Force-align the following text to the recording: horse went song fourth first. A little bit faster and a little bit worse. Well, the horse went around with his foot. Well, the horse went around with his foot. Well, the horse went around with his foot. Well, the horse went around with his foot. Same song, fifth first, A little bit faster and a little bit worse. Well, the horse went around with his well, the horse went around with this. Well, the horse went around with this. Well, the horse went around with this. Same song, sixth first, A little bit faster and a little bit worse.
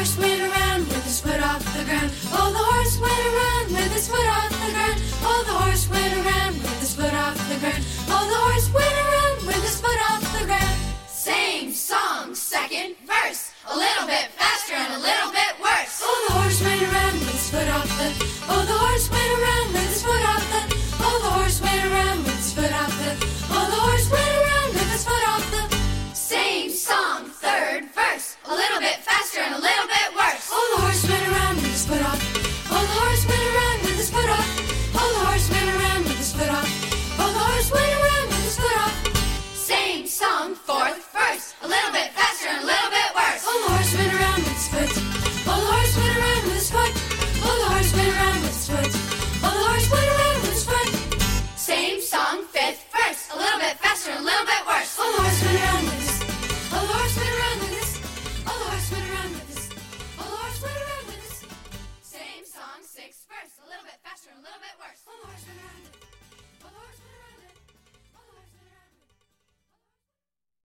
horse 0.00 0.16
went 0.16 0.39
song 40.20 40.54
fourth 40.54 41.00
first. 41.16 41.56
A 41.64 41.68
little 41.68 41.92
bit 41.96 42.12
faster 42.12 42.52
and 42.52 42.60
a 42.60 42.66
little 42.68 42.92
bit 42.92 43.10
worse. 43.16 43.40
Well, 43.40 43.56
the 43.56 43.72
horse 43.72 43.92
went 43.96 44.12
around 44.20 44.40
with 44.44 44.52
his 44.52 44.68
foot. 44.68 44.92
Well, 45.48 45.60
the 45.64 45.70
horse 45.72 45.94
went 45.96 46.14
around 46.20 46.42
with 46.44 46.56
his 46.60 46.68
foot. 46.68 46.94
Well, 47.40 47.56
the 47.56 47.68
horse 47.72 47.92
went 47.96 48.10
around 48.12 48.38
with 48.44 48.52
his 48.52 48.66
foot. 48.68 48.92
Well, 49.40 49.54
the 49.56 49.64
horse 49.64 49.88
went 49.88 50.08
around 50.12 50.38
with 50.44 50.52
his 50.52 50.64
foot. 50.68 50.92
Same 51.56 51.98
song, 52.04 52.36
fifth 52.52 52.84
first, 52.92 53.32
A 53.32 53.36
little 53.40 53.60
bit 53.64 53.80
faster 53.80 54.12
and 54.12 54.20
a 54.20 54.26
little 54.28 54.44
bit 54.44 54.62
worse. 54.68 54.92
Well, 55.00 55.08
the 55.08 55.24
horse 55.24 55.40
went 55.40 55.56
around 55.56 55.84
with 55.88 56.00
his 56.04 56.12
well, 56.68 56.84
the 56.84 56.94
horse 57.00 57.16
went 57.16 57.32
around 57.40 57.58
with 57.64 57.72
this. 57.80 57.90
Well, 58.44 58.58
the 58.60 58.68
horse 58.68 58.88
went 58.92 59.06
around 59.08 59.32
with 59.40 59.48
this. 59.48 59.64
Well, 60.20 60.28
the 60.28 60.36
horse 60.36 60.58
went 60.60 60.80
around 60.84 61.04
with 61.08 61.20
this. 61.24 61.36
Same 62.04 62.44
song, 62.44 62.78
sixth 62.84 63.24
first, 63.24 63.56
A 63.64 63.66
little 63.72 63.86
bit 63.88 63.96
faster 64.04 64.28
and 64.28 64.38
a 64.40 64.44
little 64.44 64.60
bit 64.60 64.76
worse. 64.84 65.00